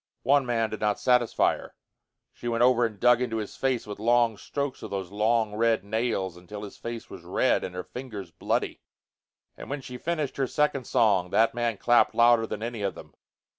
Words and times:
One 0.23 0.47
man 0.47 0.71
did 0.71 0.79
not 0.79 0.99
satisfy 0.99 1.57
her. 1.57 1.75
She 2.33 2.47
went 2.47 2.63
over 2.63 2.87
and 2.87 2.99
dug 2.99 3.21
into 3.21 3.37
his 3.37 3.55
face 3.55 3.85
with 3.85 3.99
long 3.99 4.35
strokes 4.35 4.81
of 4.81 4.89
those 4.89 5.11
long 5.11 5.53
red 5.53 5.83
nails 5.83 6.37
until 6.37 6.63
his 6.63 6.75
face 6.75 7.07
was 7.11 7.21
red 7.21 7.63
and 7.63 7.75
her 7.75 7.83
fingers 7.83 8.31
bloody. 8.31 8.81
And 9.55 9.69
when 9.69 9.81
she 9.81 9.99
finished 9.99 10.37
her 10.37 10.47
second 10.47 10.85
song 10.87 11.29
that 11.29 11.53
man 11.53 11.77
clapped 11.77 12.15
louder 12.15 12.47
than 12.47 12.63
any 12.63 12.81
of 12.81 12.95
them. 12.95 13.13